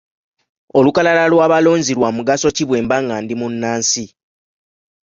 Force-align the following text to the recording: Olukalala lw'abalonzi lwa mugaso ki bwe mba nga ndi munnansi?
Olukalala 0.77 1.23
lw'abalonzi 1.31 1.91
lwa 1.97 2.09
mugaso 2.17 2.47
ki 2.55 2.63
bwe 2.67 2.79
mba 2.85 2.97
nga 3.03 3.15
ndi 3.23 3.33
munnansi? 3.39 4.05